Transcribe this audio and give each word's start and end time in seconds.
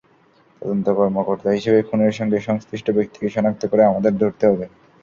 তদন্ত 0.61 0.87
কর্মকর্তা 0.99 1.49
হিসেবে 1.57 1.79
খুনের 1.87 2.13
সঙ্গে 2.19 2.37
সংশ্লিষ্ট 2.41 2.87
ব্যক্তিকে 2.97 3.27
শনাক্ত 3.29 3.63
করে 3.71 3.83
আমাদের 3.85 4.13
ধরতে 4.21 4.43
হবে। 4.49 4.65